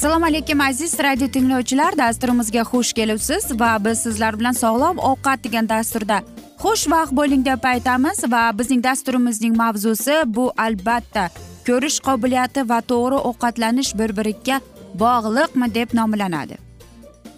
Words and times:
assalomu 0.00 0.26
alaykum 0.26 0.60
aziz 0.60 0.98
radio 0.98 1.28
tinglovchilar. 1.28 1.98
Dasturimizga 1.98 2.62
xush 2.62 2.92
kelibsiz 2.92 3.60
va 3.60 3.70
biz 3.84 3.98
sizlar 3.98 4.38
bilan 4.38 4.52
sog'lom 4.52 5.02
ovqat 5.10 5.44
degan 5.44 5.68
dasturda 5.68 6.20
xushvaqt 6.62 7.12
bo'ling 7.18 7.44
deb 7.44 7.68
aytamiz 7.72 8.24
va 8.32 8.42
bizning 8.58 8.84
dasturimizning 8.84 9.56
mavzusi 9.56 10.16
bu 10.26 10.46
albatta 10.66 11.28
ko'rish 11.66 11.98
qobiliyati 12.08 12.68
va 12.72 12.80
to'g'ri 12.94 13.20
ovqatlanish 13.30 13.92
bir 14.00 14.16
biriga 14.18 14.60
bog'liqmi 15.04 15.74
deb 15.74 15.88
nomlanadi. 16.00 16.69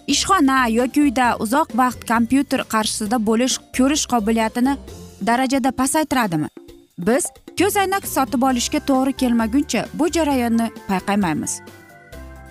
Ishxona 0.07 0.67
yoki 0.67 1.01
uyda 1.01 1.35
uzoq 1.39 1.77
vaqt 1.81 2.07
kompyuter 2.11 2.61
qarshisida 2.73 3.25
bo'lish 3.25 3.59
ko'rish 3.77 4.05
qobiliyatini 4.13 4.77
darajada 5.27 5.71
pasaytiradimi? 5.71 6.49
Biz 6.97 7.25
ko'zoynak 7.59 8.07
sotib 8.07 8.41
olishga 8.49 8.79
to'g'ri 8.89 9.13
kelmaguncha 9.21 9.85
bu 9.93 10.11
jarayonni 10.15 10.67
payqamaymiz 10.89 11.61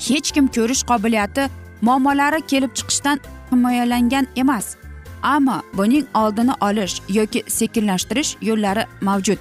hech 0.08 0.32
kim 0.34 0.46
ko'rish 0.56 0.82
qobiliyati 0.90 1.48
muammolari 1.86 2.40
kelib 2.52 2.72
chiqishdan 2.78 3.18
himoyalangan 3.50 4.26
emas 4.36 4.76
ammo 5.22 5.56
buning 5.78 6.06
oldini 6.14 6.54
olish 6.69 6.94
yoki 7.08 7.44
sekinlashtirish 7.48 8.36
yo'llari 8.48 8.84
mavjud. 9.00 9.38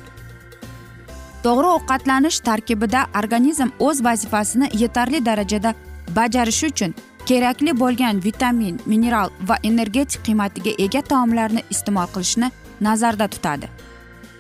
To'g'ri 1.44 1.68
ovqatlanish 1.78 2.40
tarkibida 2.48 3.06
organizm 3.20 3.70
o'z 3.80 4.04
vazifasini 4.04 4.70
yetarli 4.82 5.26
darajada 5.26 5.74
bajarishi 6.16 6.68
uchun 6.68 6.94
kerakli 7.30 7.80
bo'lgan 7.80 8.24
vitamin 8.24 8.80
mineral 8.86 9.30
va 9.48 9.58
energetik 9.64 10.26
qiymatiga 10.26 10.72
ega 10.86 11.02
taomlarni 11.02 11.64
iste'mol 11.74 12.08
qilishni 12.16 12.52
nazarda 12.82 13.28
tutadi. 13.28 13.68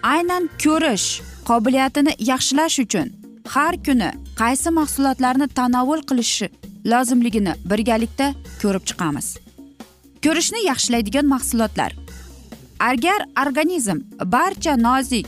Aynan 0.04 0.50
ko'rish 0.64 1.08
qobiliyatini 1.50 2.14
yaxshilash 2.32 2.80
uchun 2.86 3.08
har 3.54 3.76
kuni 3.86 4.10
qaysi 4.42 4.70
mahsulotlarni 4.80 5.48
tanovul 5.48 6.02
qilishi 6.10 6.48
lozimligini 6.92 7.54
birgalikda 7.72 8.28
ko'rib 8.62 8.84
chiqamiz. 8.90 9.28
Ko'rishni 10.24 10.66
yaxshilaydigan 10.72 11.26
mahsulotlar. 11.34 11.92
Agar 12.80 13.20
organizm 13.44 13.98
barcha 14.26 14.74
nozik 14.88 15.28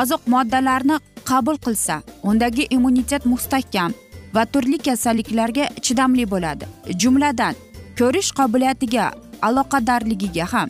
oziq 0.00 0.22
moddalarni 0.34 0.96
qabul 1.30 1.56
qilsa 1.64 2.02
undagi 2.22 2.66
immunitet 2.70 3.24
mustahkam 3.32 3.92
va 4.34 4.44
turli 4.46 4.78
kasalliklarga 4.78 5.68
chidamli 5.80 6.24
bo'ladi. 6.30 6.66
Jumladan 7.02 7.54
ko'rish 7.98 8.30
qobiliyatiga 8.38 9.10
aloqadorligiga 9.42 10.46
ham. 10.52 10.68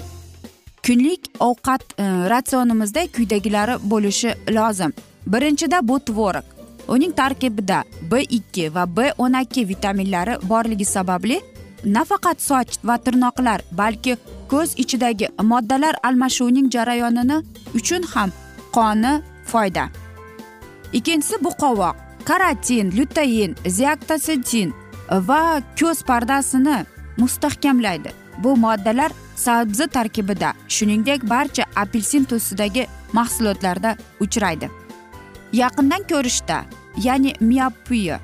Kunlik 0.86 1.30
ovqat 1.40 1.82
e, 1.98 2.04
ratsionimizda 2.32 3.06
quyidagilari 3.14 3.74
bo'lishi 3.90 4.34
lozim. 4.56 4.92
Birinchida 5.26 5.88
bu 5.88 6.00
tvorog. 6.00 6.44
Uning 6.88 7.12
tarkibida 7.14 7.84
b 8.10 8.22
ikki 8.38 8.74
va 8.74 8.86
b 8.96 9.12
o'n 9.18 9.34
ikki 9.42 9.68
vitaminlari 9.68 10.34
borligi 10.48 10.84
sababli 10.84 11.40
nafaqat 11.84 12.42
soch 12.42 12.78
va 12.84 12.96
tirnoqlar 12.98 13.60
balki 13.72 14.16
ko'z 14.50 14.74
ichidagi 14.82 15.28
moddalar 15.42 15.94
almashuvining 16.02 16.70
jarayonini 16.70 17.42
uchun 17.74 18.02
ham 18.14 18.30
qoni 18.76 19.12
foyda. 19.44 19.84
Ikkinchisi 20.92 21.44
bu 21.44 21.50
qovoq. 21.62 22.11
Karatin 22.24 22.92
lyutein 22.96 23.56
ziaktosetin 23.66 24.74
va 25.10 25.62
ko'z 25.80 26.02
pardasini 26.02 26.86
mustahkamlaydi. 27.16 28.10
Bu 28.38 28.56
moddalar 28.56 29.12
sabzi 29.36 29.86
tarkibida 29.86 30.52
shuningdek 30.68 31.30
barcha 31.30 31.64
apelsin 31.76 32.24
tusidagi 32.24 32.86
mahsulotlarda 33.12 33.96
uchraydi. 34.20 34.70
Yaqindan 35.52 36.02
ko'rishda 36.10 36.64
ya'ni 36.96 37.34
miopiya 37.40 38.20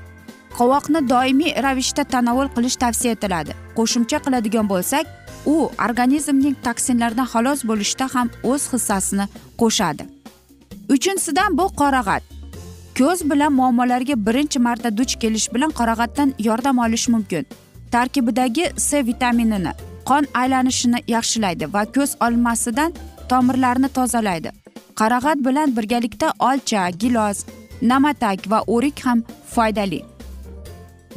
qovoqni 0.59 1.09
doimiy 1.09 1.53
ravishda 1.63 2.05
tanovul 2.05 2.49
qilish 2.57 2.77
tavsiya 2.83 3.13
etiladi. 3.17 3.53
Qo'shimcha 3.77 4.19
qiladigan 4.25 4.67
bo'lsak 4.73 5.07
u 5.47 5.71
organizmning 5.89 6.57
toksinlardan 6.67 7.29
xalos 7.33 7.61
bo'lishda 7.71 8.07
ham 8.15 8.31
o'z 8.43 8.63
hissasini 8.73 9.27
qo'shadi. 9.61 10.03
Uchinchisidan 10.95 11.59
bu 11.59 11.67
qorag'at 11.81 12.38
ko'z 12.99 13.21
bilan 13.31 13.53
muammolarga 13.53 14.15
birinchi 14.27 14.59
marta 14.59 14.91
duch 14.99 15.15
kelish 15.23 15.47
bilan 15.55 15.71
qorag'atdan 15.71 16.35
yordam 16.39 16.79
olish 16.79 17.09
mumkin. 17.09 17.47
Tarkibidagi 17.93 18.65
c 18.77 19.07
vitaminini 19.07 19.73
qon 20.09 20.25
aylanishini 20.41 20.99
yaxshilaydi 21.15 21.73
va 21.75 21.83
ko'z 21.97 22.11
olmasidan 22.27 22.95
tomirlarni 23.31 23.89
tozalaydi. 23.89 24.51
Qarag'at 25.01 25.39
bilan 25.47 25.77
birgalikda 25.77 26.33
olcha 26.49 26.91
gilos 27.03 27.45
namatak 27.83 28.51
va 28.51 28.59
o'rik 28.75 28.99
ham 29.07 29.23
foydali. 29.55 30.01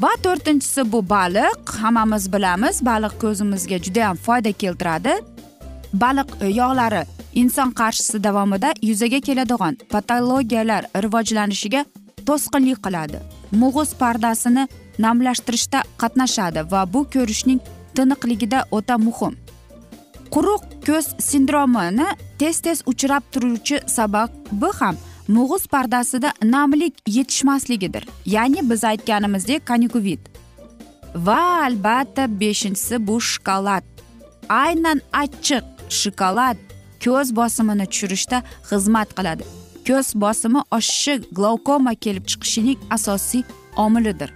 Va 0.04 0.12
to'rtinchisi 0.24 0.92
bu 0.92 1.10
baliq. 1.10 1.60
Hammamiz 1.82 2.34
bilamiz 2.34 2.86
baliq 2.90 3.14
ko'zimizga 3.24 3.78
judayam 3.86 4.16
foyda 4.26 4.52
keltiradi. 4.52 5.14
Baliq 5.94 6.30
yog'lari 6.60 7.04
inson 7.36 7.72
qarshisi 7.72 8.24
davomida 8.24 8.74
yuzaga 8.82 9.20
keladigan 9.28 9.78
patologiyalar 9.90 10.84
rivojlanishiga 11.04 11.86
to'sqinlik 12.28 12.80
qiladi. 12.86 13.18
Mug'uz 13.62 13.90
pardasini 14.02 14.68
namlashtirishda 15.06 15.80
qatnashadi 16.02 16.62
va 16.72 16.82
bu 16.94 17.02
ko'rishning 17.14 17.60
tiniqligida 17.96 18.60
o'ta 18.72 18.98
muhim. 18.98 19.34
Quruq 20.34 20.64
ko'z 20.88 21.08
sindromini 21.30 22.08
tez 22.40 22.60
tez 22.66 22.78
uchrab 22.92 23.24
turuvchi 23.34 23.78
sababi 23.88 24.70
ham 24.80 24.96
mug'uz 25.28 25.64
pardasida 25.74 26.30
namlik 26.44 26.94
yetishmasligidir. 27.08 28.04
Ya'ni 28.26 28.70
biz 28.70 28.84
aytganimizdek 28.84 29.68
konjuktivit 29.68 30.22
va 31.16 31.64
albatta 31.68 32.40
beshinchisi 32.40 33.08
bu 33.08 33.22
shokolad 33.22 33.84
aynan 34.50 35.02
achchiq 35.24 35.64
shokolad 35.90 36.58
ko'z 37.04 37.36
bosimini 37.36 37.86
tushirishda 37.92 38.44
xizmat 38.70 39.10
qiladi. 39.18 39.44
Ko'z 39.88 40.08
bosimi 40.24 40.62
oshishi 40.78 41.14
glaukoma 41.38 41.94
kelib 42.04 42.26
chiqishining 42.32 42.80
asosiy 42.96 43.44
omilidir. 43.86 44.30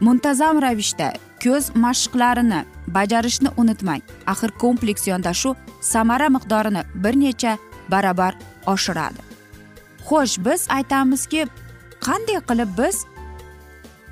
Muntazam 0.00 0.56
ravishda 0.64 1.08
ko'z 1.44 1.64
mashqlarini 1.84 2.60
bajarishni 2.96 3.50
unutmang. 3.60 4.02
Axir 4.26 4.50
kompleks 4.62 5.02
yondashuv 5.12 5.54
samara 5.80 6.28
miqdorini 6.36 6.82
bir 6.94 7.14
necha 7.24 7.52
barobar 7.92 8.34
oshiradi. 8.66 9.20
Xo'sh 10.08 10.34
biz 10.46 10.60
aytamizki 10.76 11.46
qanday 12.06 12.38
qilib 12.48 12.70
biz 12.78 12.96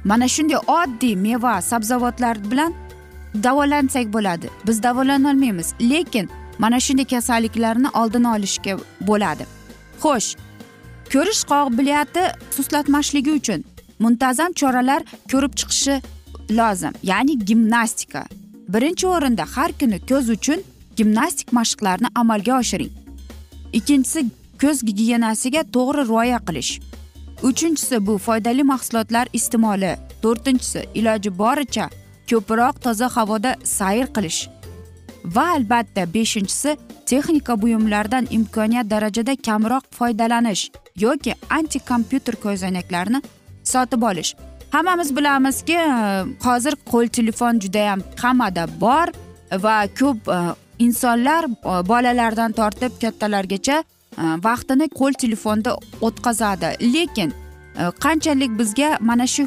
mana 0.05 0.29
shunday 0.35 0.61
oddiy 0.79 1.17
meva 1.17 1.55
sabzavotlar 1.71 2.37
bilan 2.51 2.73
davolansak 3.45 4.07
bo'ladi? 4.13 4.49
Biz 4.67 4.83
davolanolmaymiz 4.83 5.75
lekin 5.81 6.31
mana 6.63 6.81
shunday 6.87 7.07
kasalliklarni 7.15 7.89
oldini 8.01 8.29
olishga 8.37 8.75
bo'ladi. 9.09 9.45
Xo'sh 10.03 10.29
ko'rish 11.13 11.43
qobiliyati 11.53 12.23
suslatmasligi 12.57 13.33
uchun 13.39 13.61
muntazam 14.05 14.53
choralar 14.61 15.03
ko'rib 15.33 15.53
chiqishi 15.61 15.95
lozim 16.59 16.95
ya'ni 17.11 17.35
gimnastika. 17.49 18.23
Birinchi 18.75 19.07
o'rinda 19.15 19.45
har 19.55 19.71
kuni 19.81 19.99
ko'z 20.11 20.31
uchun 20.37 20.61
gimnastik 20.99 21.49
mashqlarni 21.59 22.09
amalga 22.15 22.55
oshiring. 22.63 22.93
Ikkinchisi 23.79 24.21
ko'z 24.63 24.79
gigiyenasiga 24.89 25.63
to'g'ri 25.75 26.03
rioya 26.11 26.39
qilish. 26.49 26.73
Uchinchisi 27.49 28.07
bu 28.07 28.19
foydali 28.27 28.63
mahsulotlar 28.73 29.27
iste'moli. 29.39 29.93
To'rtinchisi 30.23 30.81
iloji 30.99 31.31
boricha 31.43 31.87
ko'proq 32.31 32.75
toza 32.85 33.09
havoda 33.17 33.51
sayr 33.77 34.07
qilish. 34.17 34.41
Va 35.25 35.51
albatta 35.57 36.15
beshinchisi 36.15 36.77
texnika 37.07 37.63
buyumlaridan 37.63 38.27
imkoniyat 38.31 38.91
darajada 38.91 39.37
kamroq 39.37 39.85
foydalanish 39.91 40.71
yoki 40.97 41.35
anti 41.51 41.79
kompyuter 41.79 42.35
ko'zoynaklarni 42.35 43.23
sotib 43.65 44.03
olish. 44.03 44.35
Hammamiz 44.71 45.17
bilamizki 45.17 45.79
hozir 46.45 46.75
qo'l 46.93 47.09
telefon 47.09 47.61
judayam 47.61 48.01
hammada 48.23 48.67
bor 48.81 49.09
va 49.65 49.87
ko'p 50.01 50.29
e, 50.29 50.39
insonlar 50.79 51.45
e, 51.45 51.89
bolalardan 51.89 52.53
tortib 52.53 52.93
kattalargacha 53.03 53.83
e, 53.83 53.85
vaqtini 54.47 54.89
qo'l 54.89 55.13
telefonda 55.13 55.77
o'tkazadi. 56.01 56.77
Lekin 56.95 57.33
qanchalik 58.05 58.59
bizga 58.59 58.97
mana 59.01 59.27
shu 59.27 59.47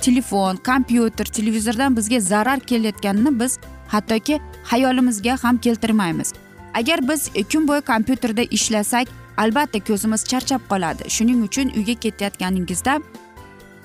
telefon 0.00 0.56
kompyuter 0.56 1.24
televizordan 1.24 1.96
bizga 1.96 2.20
zarar 2.20 2.60
kelayotganini 2.60 3.40
biz 3.40 3.58
hattoki 3.92 4.40
xayolimizga 4.70 5.36
ham 5.42 5.58
keltirmaymiz. 5.58 6.32
Agar 6.74 7.08
biz 7.08 7.30
kun 7.52 7.68
bo'yi 7.68 7.80
kompyuterda 7.80 8.42
ishlasak 8.50 9.08
albatta 9.36 9.78
ko'zimiz 9.88 10.24
charchab 10.24 10.62
qoladi. 10.70 11.10
Shuning 11.16 11.42
uchun 11.48 11.72
uyga 11.78 11.94
ketayotganingizda 11.94 13.00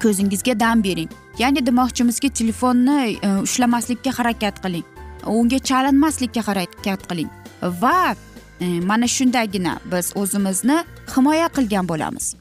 ko'zingizga 0.03 0.59
dam 0.59 0.83
bering. 0.83 1.09
Ya'ni 1.39 1.65
demoqchimizki 1.65 2.29
telefonni 2.29 3.17
e, 3.21 3.29
ushlamaslikka 3.45 4.11
harakat 4.19 4.61
qiling. 4.63 4.85
Unga 5.25 5.59
chalinmaslikka 5.59 6.47
harakat 6.47 7.07
qiling. 7.09 7.29
Va 7.81 8.15
e, 8.59 8.79
mana 8.79 9.07
shundagina 9.07 9.79
biz 9.91 10.13
o'zimizni 10.15 10.77
himoya 11.15 11.47
qilgan 11.57 11.87
bo'lamiz. 11.91 12.35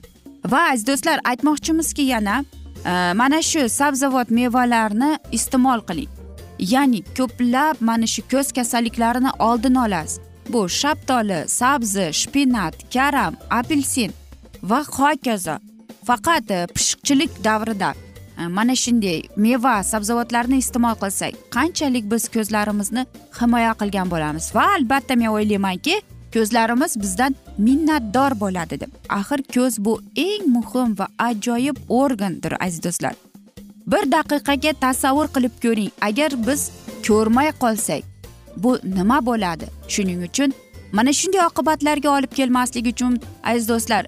Va 0.52 0.60
aziz 0.72 0.86
do'stlar 0.86 1.18
aytmoqchimizki 1.30 2.02
yana 2.14 2.36
e, 2.84 2.92
mana 3.20 3.42
shu 3.42 3.68
sabzavot 3.78 4.30
mevalarni 4.30 5.10
iste'mol 5.32 5.80
qiling. 5.88 6.13
Ya'ni 6.58 7.02
ko'plab 7.18 7.76
mana 7.80 8.06
shu 8.06 8.22
ko'z 8.32 8.52
kasalliklarini 8.52 9.30
oldini 9.38 9.78
olasiz. 9.78 10.20
Bu 10.48 10.68
shaptoli 10.68 11.44
sabzi 11.48 12.12
shpinat 12.12 12.74
karam 12.94 13.34
apelsin 13.50 14.12
va 14.62 14.84
hokazo. 14.84 15.56
Faqat 16.04 16.50
e, 16.50 16.66
pishiqchilik 16.74 17.44
davrida 17.44 17.94
e, 18.38 18.46
mana 18.46 18.76
shunday 18.76 19.22
meva 19.36 19.82
sabzavotlarni 19.82 20.58
iste'mol 20.62 20.96
qilsak 21.02 21.32
qanchalik 21.56 22.04
biz 22.12 22.28
ko'zlarimizni 22.34 23.06
himoya 23.40 23.72
qilgan 23.80 24.10
bo'lamiz? 24.10 24.50
Va 24.54 24.64
albatta 24.76 25.16
men 25.16 25.32
o'ylaymanki 25.36 26.00
ko'zlarimiz 26.34 27.00
bizdan 27.02 27.36
minnatdor 27.58 28.32
bo'ladi 28.40 28.80
deb. 28.80 28.90
Axir 29.18 29.40
ko'z 29.54 29.78
bu 29.84 30.00
eng 30.28 30.44
muhim 30.56 30.98
va 30.98 31.06
ajoyib 31.28 31.76
organdir 31.88 32.52
aziz 32.66 32.82
do'stlar. 32.86 33.14
Bir 33.86 34.12
daqiqaga 34.12 34.72
tasavvur 34.80 35.28
qilib 35.34 35.54
ko'ring. 35.62 35.90
Agar 36.00 36.30
biz 36.46 36.70
ko'rmay 37.06 37.52
qolsak 37.62 38.02
bu 38.56 38.78
nima 38.84 39.26
bo'ladi? 39.26 39.66
Shuning 39.88 40.22
uchun 40.28 40.52
mana 40.92 41.12
shunday 41.12 41.46
oqibatlarga 41.46 42.10
olib 42.16 42.32
kelmasligi 42.38 42.90
uchun 42.90 43.20
aziz 43.44 43.68
do'stlar 43.68 44.06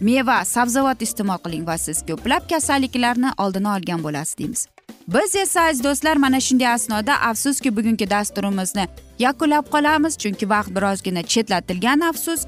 meva 0.00 0.44
sabzavot 0.44 1.02
iste'mol 1.06 1.38
qiling 1.44 1.66
va 1.66 1.78
siz 1.78 2.02
ko'plab 2.08 2.48
kasalliklarni 2.50 3.30
oldini 3.38 3.68
olgan 3.76 4.02
bo'lasiz 4.06 4.38
deymiz. 4.38 4.66
Biz 5.14 5.36
esa 5.36 5.60
aziz 5.60 5.84
do'stlar 5.84 6.16
mana 6.16 6.40
shunday 6.40 6.68
asnoda 6.68 7.14
afsuski 7.30 7.76
bugungi 7.76 8.10
dasturimizni 8.10 8.88
yakunlab 9.18 9.66
qolamiz 9.74 10.18
chunki 10.22 10.50
vaqt 10.54 10.70
birozgina 10.76 11.22
chetlatilgan 11.22 12.00
afsus 12.00 12.40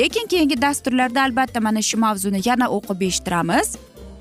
lekin 0.00 0.26
keyingi 0.26 0.62
dasturlarda 0.62 1.22
albatta 1.22 1.60
mana 1.60 1.82
shu 1.82 1.96
mavzuni 1.98 2.40
yana 2.48 2.66
o'qib 2.76 3.00
eshittiramiz. 3.08 3.68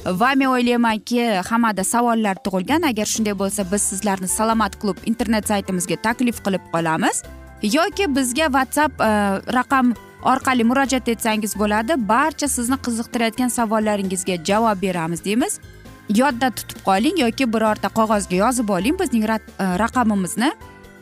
Va 0.05 0.33
men 0.35 0.47
o'ylaymanki 0.47 1.25
hammada 1.49 1.83
savollar 1.83 2.35
tug'ilgan. 2.45 2.85
Agar 2.89 3.05
shunday 3.05 3.35
bo'lsa 3.37 3.65
biz 3.71 3.81
sizlarni 3.81 4.27
salomat 4.27 4.79
klub 4.81 4.97
internet 5.05 5.47
saytimizga 5.47 5.95
taklif 5.95 6.41
qilib 6.45 6.63
qolamiz. 6.73 7.23
Yoki 7.61 8.15
bizga 8.15 8.45
whatsapp 8.45 9.01
e, 9.01 9.11
raqam 9.57 9.93
orqali 10.23 10.63
murojaat 10.63 11.07
etsangiz 11.07 11.55
bo'ladi. 11.59 11.97
Barcha 12.09 12.47
sizni 12.47 12.77
qiziqtirayotgan 12.85 13.49
savollaringizga 13.57 14.43
javob 14.45 14.81
beramiz 14.81 15.23
deymiz. 15.25 15.59
Yodda 16.09 16.49
tutib 16.49 16.79
qoling 16.85 17.19
yoki 17.21 17.53
birorta 17.53 17.89
qog'ozga 17.97 18.35
yozib 18.35 18.69
oling. 18.69 18.99
Bizning 18.99 19.29
e, 19.29 19.39
raqamimizni 19.83 20.51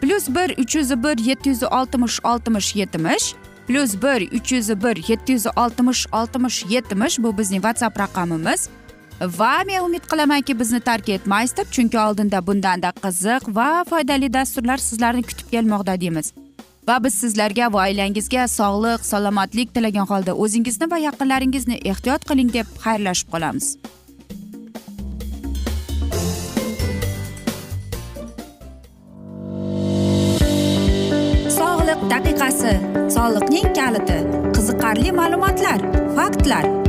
plyus 0.01 0.28
bir 0.30 0.57
uch 0.57 0.75
yuz 0.75 0.92
bir 1.04 1.18
yetti 1.18 1.50
yuz 1.50 1.63
oltmish 1.63 2.19
oltmish 2.24 2.75
yetmish 2.75 3.36
plyus 3.68 3.94
bir 4.04 4.22
uch 4.38 4.51
yuz 4.51 4.69
bir 4.84 5.10
yetti 5.10 5.31
yuz 5.31 5.46
oltmish 5.56 6.07
oltmish 6.12 6.66
yetmish. 6.69 7.19
Bu 7.19 7.38
bizning 7.38 7.62
whatsapp 7.62 8.00
raqamimiz. 8.00 8.69
Va 9.19 9.63
men 9.68 9.83
umid 9.83 10.06
qilamanki 10.12 10.60
bizni 10.60 10.80
tark 10.80 11.10
etmaysiz 11.10 11.57
deb 11.57 11.71
chunki 11.71 12.00
oldinda 12.00 12.39
bundanda 12.48 12.92
qiziq 13.04 13.50
va 13.56 13.83
foydali 13.89 14.33
dasturlar 14.33 14.77
sizlarni 14.77 15.24
kutib 15.24 15.51
kelmoqda 15.51 16.00
deymiz. 16.01 16.33
Va 16.88 17.04
biz 17.04 17.13
sizlarga 17.13 17.74
va 17.74 17.83
oilangizga 17.88 18.48
sog'lik 18.48 19.06
salomatlik 19.06 19.74
tilagan 19.75 20.07
holda 20.12 20.33
o'zingizni 20.33 20.92
va 20.92 20.98
yaqinlaringizni 20.98 21.80
ehtiyot 21.92 22.25
qiling 22.30 22.54
deb 22.54 22.68
xayrlashib 22.83 23.31
qolamiz. 23.33 23.75
Sog'liq 31.60 32.01
daqiqasi 32.13 32.74
soliqning 33.15 33.74
kaliti 33.79 34.20
qiziqarli 34.55 35.12
ma'lumotlar 35.22 35.79
faktlar. 36.15 36.88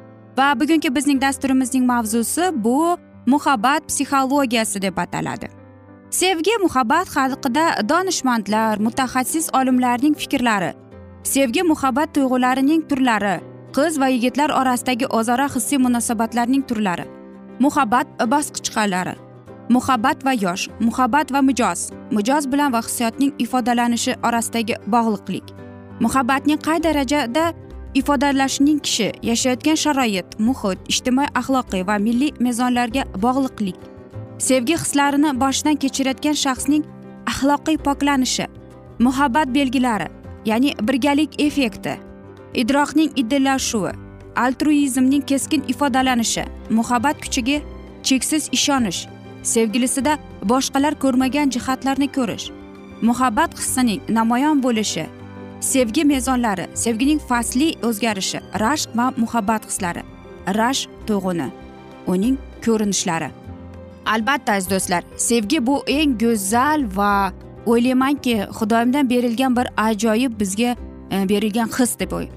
Va 0.37 0.59
bugungi 0.59 0.95
bizning 0.95 1.21
dasturimizning 1.21 1.85
mavzusi 1.85 2.51
bu 2.53 2.97
muhabbat 3.25 3.87
psixologiyasi 3.87 4.81
deb 4.81 4.97
ataladi. 4.97 5.47
Sevgi 6.09 6.51
muhabbat 6.61 7.07
haqida 7.15 7.65
donishmandlar 7.89 8.79
mutaxassis 8.85 9.49
olimlarning 9.53 10.15
fikrlari 10.21 10.71
sevgi 11.23 11.61
muhabbat 11.63 12.13
tuyg'ularining 12.15 12.81
turlari 12.89 13.39
qiz 13.75 13.99
va 14.01 14.07
yigitlar 14.09 14.49
orasidagi 14.61 15.05
o'zaro 15.17 15.47
hissiy 15.55 15.77
munosabatlarning 15.85 16.63
turlari 16.69 17.05
muhabbat 17.59 18.07
bosqichqalari 18.33 19.13
muhabbat 19.69 20.25
va 20.25 20.33
yosh 20.33 20.63
muhabbat 20.79 21.33
va 21.33 21.41
mijoz 21.49 21.89
mijoz 22.17 22.51
bilan 22.51 22.73
va 22.73 22.81
hissiyotning 22.87 23.31
ifodalanishi 23.45 24.15
orasidagi 24.27 24.75
bog'liqlik 24.93 25.53
muhabbatning 26.05 26.59
qay 26.67 26.83
darajada 26.87 27.45
ifodalashining 27.93 28.79
kishi 28.79 29.11
yashayotgan 29.29 29.75
sharoit 29.83 30.27
muhit 30.39 30.79
ijtimoiy 30.91 31.29
axloqiy 31.39 31.83
va 31.89 31.97
milliy 32.05 32.31
mezonlarga 32.45 33.03
bog'liqlik 33.23 33.79
sevgi 34.47 34.77
hislarini 34.83 35.31
boshdan 35.43 35.75
kechirayotgan 35.83 36.37
shaxsning 36.43 36.83
axloqiy 37.31 37.77
poklanishi 37.87 38.45
muhabbat 39.05 39.53
belgilari 39.57 40.07
ya'ni 40.45 40.71
birgalik 40.87 41.31
effekti 41.47 41.97
idroqning 42.61 43.11
idillashuvi 43.21 43.91
altruizmning 44.45 45.23
keskin 45.31 45.63
ifodalanishi 45.73 46.43
muhabbat 46.77 47.17
kuchiga 47.23 47.57
cheksiz 48.07 48.49
ishonish 48.57 49.01
sevgilisida 49.43 50.13
boshqalar 50.51 50.95
ko'rmagan 51.03 51.49
jihatlarni 51.55 52.07
ko'rish 52.17 52.51
muhabbat 53.09 53.57
hissining 53.59 54.01
namoyon 54.17 54.63
bo'lishi 54.63 55.05
sevgi 55.61 56.03
mezonlari 56.05 56.67
sevgining 56.73 57.21
fasli 57.21 57.75
o'zgarishi 57.83 58.39
rashq 58.59 58.89
va 58.97 59.13
muhabbat 59.17 59.65
hislari. 59.69 60.03
Rashq 60.47 60.89
tuyg'uni 61.07 61.51
uning 62.07 62.37
ko'rinishlari. 62.65 63.29
Albatta 64.05 64.53
aziz 64.53 64.69
do'stlar 64.71 65.03
sevgi 65.17 65.65
bu 65.67 65.83
eng 65.87 66.17
go'zal 66.19 66.85
va 66.95 67.33
o'ylaymanki 67.65 68.35
xudoyimdan 68.57 69.09
berilgan 69.09 69.55
bir 69.55 69.67
ajoyib 69.77 70.39
bizga 70.39 70.75
e, 71.11 71.29
berilgan 71.29 71.69
his 71.77 71.99
deb 71.99 72.11
o'y. 72.11 72.27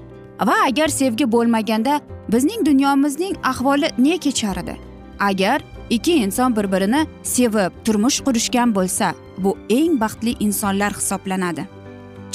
Va 0.41 0.55
agar 0.67 0.87
sevgi 0.87 1.31
bo'lmaganda 1.31 2.01
bizning 2.31 2.65
dunyomizning 2.65 3.35
ahvoli 3.43 3.89
ne 3.97 4.17
kechar 4.17 4.57
edi? 4.57 4.77
Agar 5.19 5.63
ikki 5.89 6.13
inson 6.13 6.55
bir 6.55 6.71
birini 6.71 7.07
sevib 7.23 7.71
turmush 7.85 8.19
qurishgan 8.25 8.75
bo'lsa 8.75 9.13
bu 9.37 9.57
eng 9.69 9.99
baxtli 10.01 10.35
insonlar 10.39 10.93
hisoblanadi. 10.93 11.65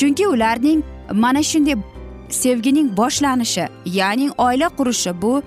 Chunki 0.00 0.26
ularning 0.26 0.82
mana 1.12 1.42
shunday 1.42 1.76
sevgining 2.28 2.96
boshlanishi 2.96 3.64
ya'ni 3.84 4.30
oila 4.38 4.68
qurishi 4.78 5.22
bu 5.22 5.42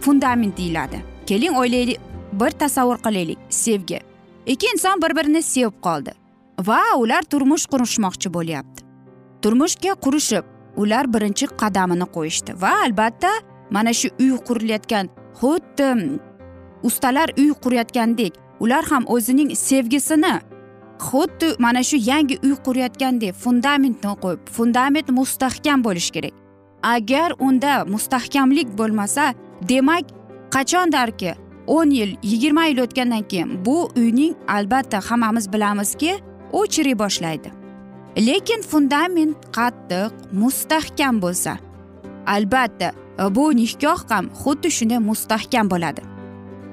fundament 0.00 0.56
deyiladi. 0.56 0.98
Keling 1.26 1.56
o'ylaylik 1.60 2.00
bir 2.32 2.50
tasavvur 2.50 2.98
qilaylik 3.06 3.38
sevgi. 3.48 4.00
Ikki 4.46 4.66
inson 4.72 5.02
bir 5.02 5.16
birini 5.16 5.42
sevib 5.42 5.76
qoldi 5.86 6.12
va 6.68 6.80
ular 6.96 7.22
turmush 7.22 7.66
qurishmoqchi 7.72 8.34
bo'lyapti. 8.36 8.84
Turmushga 9.42 9.92
qurishib 10.04 10.44
ular 10.76 11.04
birinchi 11.14 11.46
qadamini 11.46 12.06
qo'yishdi 12.16 12.60
va 12.62 12.72
albatta 12.86 13.30
mana 13.70 13.92
shu 14.00 14.08
uy 14.20 14.32
qurilayotgan 14.48 15.08
xuddi 15.40 15.88
ustalar 16.88 17.28
uy 17.38 17.50
qurayotgandek 17.64 18.32
ular 18.60 18.84
ham 18.90 19.04
o'zining 19.14 19.50
sevgisini 19.68 20.34
xuddi 20.98 21.54
mana 21.58 21.82
shu 21.82 21.96
yangi 21.96 22.38
uy 22.42 22.54
qurayotgandek 22.66 23.34
fundamentni 23.34 24.12
qo'yib 24.22 24.40
fundament 24.56 25.08
mustahkam 25.08 25.84
bo'lishi 25.84 26.12
kerak. 26.12 26.34
Agar 26.82 27.32
unda 27.38 27.84
mustahkamlik 27.84 28.68
bo'lmasa 28.78 29.34
demak 29.68 30.04
qachondarki 30.54 31.34
o'n 31.66 31.90
yil 31.90 32.16
yigirma 32.22 32.64
yil 32.64 32.78
o'tgandan 32.84 33.22
keyin 33.30 33.64
bu 33.64 33.88
uyning 33.96 34.34
albatta 34.48 35.00
hammamiz 35.08 35.52
bilamizki 35.52 36.12
u 36.52 36.66
chiriy 36.66 36.98
boshlaydi. 36.98 37.48
Lekin 38.16 38.62
fundament 38.62 39.36
qattiq 39.56 40.12
mustahkam 40.32 41.22
bo'lsa 41.22 41.56
albatta 42.26 42.92
bu 43.30 43.56
nikoh 43.56 44.00
ham 44.10 44.24
xuddi 44.40 44.70
shunday 44.70 44.98
mustahkam 44.98 45.70
bo'ladi. 45.70 46.02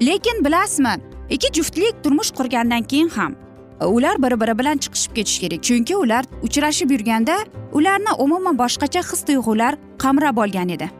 Lekin 0.06 0.44
bilasizmi 0.44 0.94
ikki 1.30 1.48
juftlik 1.56 1.94
turmush 2.04 2.30
qurgandan 2.38 2.82
keyin 2.82 3.08
ham 3.08 3.32
Э, 3.82 3.86
ular 3.86 4.22
bir 4.22 4.40
biri 4.40 4.58
bilan 4.58 4.76
chiqishib 4.76 5.14
ketishi 5.14 5.40
kerak. 5.40 5.62
Chunki 5.62 5.96
ular 5.96 6.24
uchrashib 6.42 6.90
yurganda 6.90 7.36
ularni 7.72 8.12
umuman 8.18 8.58
boshqacha 8.58 9.02
his 9.10 9.22
tuyg'ular 9.22 9.74
qamrab 9.98 10.36
olgan 10.36 10.68
edi. 10.68 10.90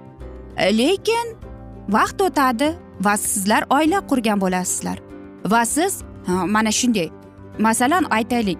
E, 0.56 0.78
lekin 0.78 1.26
vaqt 1.88 2.20
o'tadi 2.20 2.74
va 3.00 3.16
sizlar 3.16 3.62
oila 3.70 4.00
qurgan 4.10 4.40
bo'lasizlar. 4.40 4.98
Va 5.46 5.64
siz 5.64 6.02
mana 6.26 6.72
shunday. 6.72 7.08
Masalan 7.58 8.04
aytaylik. 8.10 8.58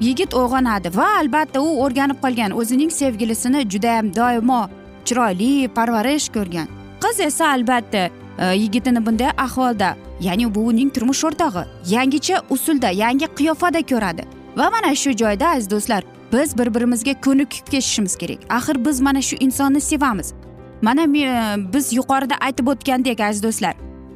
Yigit 0.00 0.34
uyg'onadi 0.34 0.96
va 0.96 1.06
albatta 1.20 1.60
u 1.60 1.70
o'rganib 1.84 2.18
qolgan 2.24 2.50
o'zining 2.60 2.90
sevgilisini 2.90 3.60
judayam 3.72 4.14
doimo 4.14 4.62
chiroyli 5.04 5.68
parvarish 5.68 6.28
ko'rgan. 6.36 6.66
Qiz 7.02 7.20
esa 7.20 7.44
albatta 7.54 8.02
Э, 8.38 8.54
yigitini 8.56 9.06
bunday 9.06 9.30
ahvolda 9.36 9.96
ya'ni 10.20 10.54
bu 10.54 10.60
uning 10.60 10.90
turmush 10.94 11.24
o'rtog'i 11.24 11.64
yangicha 11.88 12.42
usulda 12.50 12.90
yangi 12.90 13.26
qiyofada 13.26 13.82
ko'radi. 13.82 14.22
Va 14.56 14.70
mana 14.70 14.94
shu 14.94 15.10
joyda 15.10 15.48
aziz 15.48 15.70
do'stlar 15.70 16.04
biz 16.32 16.58
bir 16.58 16.74
birimizga 16.74 17.20
ko'nikib 17.20 17.66
ketishimiz 17.66 18.16
kerak. 18.16 18.38
Axir 18.48 18.84
biz 18.84 19.00
mana 19.00 19.22
shu 19.22 19.36
insonni 19.36 19.80
sevamiz. 19.80 20.32
Mana 20.82 21.02
e, 21.02 21.56
biz 21.72 21.92
yuqorida 21.92 22.34
aytib 22.40 22.66
o'tgandek 22.66 23.20
aziz 23.20 23.42
do'stlar 23.42 23.74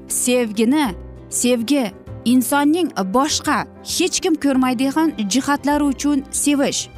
sevgini 0.09 0.95
sevgi 1.31 1.93
insonning 2.25 2.91
boshqa 3.15 3.67
hech 3.99 4.21
kim 4.21 4.35
ko'rmaydigan 4.35 5.13
jihatlari 5.29 5.85
uchun 5.85 6.25
sevish. 6.31 6.89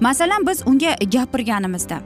Masalan 0.00 0.46
biz 0.46 0.62
unga 0.66 0.96
gapirganimizda 1.12 2.00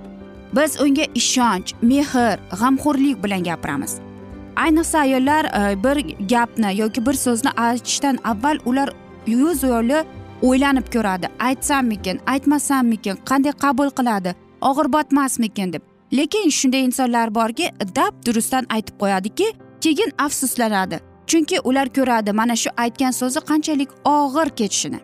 biz 0.57 0.81
unga 0.81 1.05
ishonch 1.15 1.75
mehr 1.83 2.39
g'amxo'rlik 2.61 3.25
bilan 3.25 3.43
gapiramiz. 3.45 4.10
Ayniqsa 4.57 4.99
ayollar 4.99 5.45
e, 5.45 5.85
bir 5.85 5.97
gapni 6.29 6.79
yoki 6.79 7.07
bir 7.07 7.13
so'zni 7.13 7.51
aytishdan 7.51 8.19
avval 8.25 8.59
ular 8.65 8.89
yuz 9.27 9.63
yo'li 9.63 10.05
o'ylanib 10.43 10.87
ko'radi. 10.95 11.27
Aytsammikin 11.39 12.21
aytmasammikin 12.27 13.17
qanday 13.29 13.53
qabul 13.53 13.91
qiladi 13.91 14.35
og'ir 14.61 14.93
botmasmikin 14.93 15.73
deb. 15.73 15.83
Lekin 16.13 16.51
shunday 16.51 16.85
insonlar 16.85 17.35
borki 17.35 17.71
dab 17.97 18.15
durustdan 18.27 18.67
aytib 18.69 18.95
qo'yadiki 19.01 19.53
keyin 19.81 20.11
afsuslanadi. 20.19 21.01
Chunki 21.27 21.61
ular 21.61 21.89
ko'radi 21.89 22.33
mana 22.33 22.57
shu 22.57 22.71
aytgan 22.77 23.11
so'zi 23.11 23.41
qanchalik 23.41 23.89
og'ir 24.05 24.49
kechishini 24.59 25.01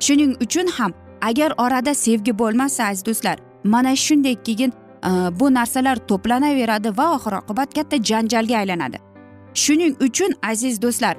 shuning 0.00 0.36
uchun 0.44 0.66
ham 0.66 0.92
agar 1.22 1.52
orada 1.58 1.94
sevgi 1.94 2.38
bo'lmasa 2.38 2.84
aziz 2.84 3.06
do'stlar 3.06 3.36
mana 3.64 3.96
shunday 3.96 4.36
keyin 4.46 4.72
Э, 5.04 5.40
bu 5.40 5.54
narsalar 5.54 5.96
to'planaveradi 5.96 6.96
va 6.98 7.14
oxir 7.16 7.32
oqibat 7.32 7.74
katta 7.74 7.96
janjalga 8.10 8.56
aylanadi. 8.58 8.98
Shuning 9.54 9.94
uchun 10.06 10.32
aziz 10.50 10.82
do'stlar 10.82 11.16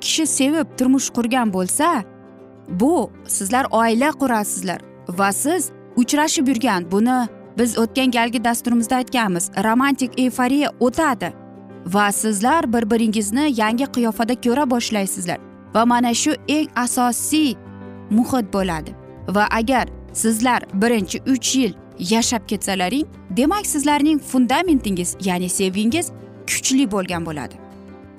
kishi 0.00 0.26
sevib 0.26 0.66
turmush 0.78 1.08
qurgan 1.16 1.52
bo'lsa 1.56 1.88
bu 2.80 3.10
sizlar 3.26 3.64
oila 3.70 4.10
qurasizlar 4.20 4.80
va 5.08 5.32
siz 5.32 5.70
uchrashib 5.96 6.48
yurgan. 6.48 6.90
Buni 6.92 7.18
biz 7.58 7.78
o'tgan 7.78 8.10
galgi 8.10 8.44
dasturimizda 8.44 8.96
aytganmiz. 8.96 9.50
Romantik 9.64 10.18
eyforiya 10.20 10.70
o'tadi 10.80 11.32
va 11.86 12.12
sizlar 12.12 12.72
bir 12.72 12.90
biringizni 12.90 13.44
yangi 13.60 13.86
qiyofada 13.94 14.34
ko'ra 14.44 14.70
boshlaysizlar 14.70 15.38
va 15.74 15.84
mana 15.84 16.14
shu 16.14 16.32
eng 16.48 16.68
asosiy 16.76 17.54
muhit 18.10 18.46
bo'ladi. 18.52 18.90
Va 19.28 19.44
agar 19.50 19.86
sizlar 20.12 20.60
birinchi 20.82 21.18
uch 21.34 21.56
yil 21.56 21.72
yashab 22.10 22.46
ketsalaring 22.48 23.06
demak 23.30 23.66
sizlarning 23.66 24.18
fundamentingiz 24.18 25.16
ya'ni 25.24 25.48
sevgingiz 25.48 26.06
kuchli 26.46 26.90
bo'lgan 26.90 27.26
bo'ladi. 27.26 27.54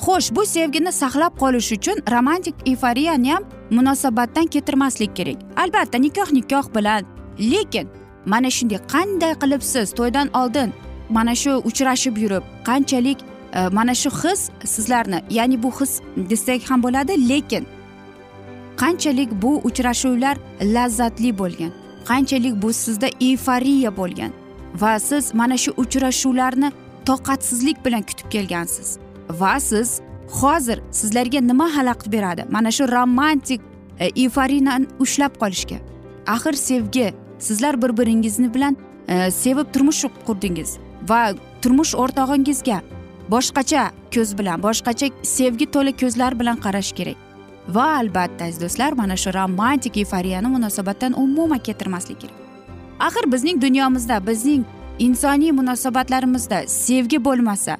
Xo'sh 0.04 0.36
bu 0.36 0.46
sevgini 0.46 0.92
saqlab 0.92 1.34
qolish 1.40 1.72
uchun 1.72 1.98
romantik 2.12 2.56
eforiyani 2.66 3.34
ham 3.34 3.44
munosabatdan 3.72 4.46
ketirmaslik 4.46 5.16
kerak. 5.16 5.38
Albatta 5.58 5.98
nikoh 5.98 6.30
nikoh 6.32 6.66
bilan. 6.76 7.04
Lekin 7.40 7.88
mana 8.26 8.50
shunday 8.50 8.80
qanday 8.94 9.34
qilib 9.42 9.62
siz 9.62 9.88
to'ydan 10.00 10.28
oldin 10.42 10.74
mana 11.10 11.36
shu 11.36 11.52
uchrashib 11.70 12.18
yurib 12.24 12.44
qanchalik 12.68 13.20
e, 13.54 13.68
mana 13.78 13.96
shu 14.02 14.10
his 14.22 14.50
sizlarni 14.74 15.20
ya'ni 15.30 15.64
bu 15.64 15.72
his 15.80 16.02
desak 16.30 16.70
ham 16.70 16.84
bo'ladi 16.84 17.14
lekin 17.30 17.64
qanchalik 18.82 19.30
bu 19.42 19.52
uchrashuvlar 19.70 20.36
lazzatli 20.76 21.38
bo'lgan? 21.38 21.83
Qanchalik 22.10 22.62
bu 22.62 22.74
sizda 22.74 23.08
eyforiya 23.20 23.92
bo'lgan 23.98 24.32
va 24.82 25.00
siz 25.00 25.34
mana 25.34 25.58
shu 25.58 25.72
uchrashuvlarni 25.84 26.72
toqatsizlik 27.06 27.86
bilan 27.86 28.02
kutib 28.10 28.28
kelgansiz 28.36 28.98
va 29.42 29.60
siz 29.60 30.02
hozir 30.40 30.80
sizlarga 30.92 31.40
nima 31.42 31.68
xalaqit 31.76 32.12
beradi 32.12 32.44
mana 32.50 32.72
shu 32.72 32.84
romantik 32.92 33.62
eyforiyani 34.00 34.88
ushlab 35.00 35.38
qolishga? 35.42 35.78
Axir 36.28 36.54
sevgi 36.54 37.14
sizlar 37.40 37.82
bir 37.82 37.98
biringizni 37.98 38.54
bilan 38.54 38.78
e, 39.08 39.32
sevib 39.32 39.74
turmush 39.74 40.06
qurdingiz 40.28 40.78
va 41.10 41.34
turmush 41.62 41.94
o'rtog'ingizga 41.96 42.82
boshqacha 43.30 43.92
ko'z 44.16 44.38
bilan 44.38 44.64
boshqacha 44.64 45.10
sevgi 45.24 45.66
to'la 45.72 45.92
ko'zlar 46.02 46.40
bilan 46.40 46.58
qarash 46.66 46.92
kerak. 46.92 47.18
Va 47.68 47.98
albatta 47.98 48.46
aziz 48.46 48.62
do'stlar 48.62 48.94
mana 48.94 49.16
shu 49.18 49.34
romantik 49.34 49.98
eforiyani 49.98 50.48
munosabatdan 50.48 51.14
umuman 51.14 51.60
ketirmaslik 51.60 52.22
kerak. 52.22 52.38
Axir 53.00 53.32
bizning 53.32 53.62
dunyomizda 53.62 54.28
bizning 54.28 54.64
insoniy 55.00 55.52
munosabatlarimizda 55.52 56.68
sevgi 56.68 57.26
bo'lmasa 57.26 57.78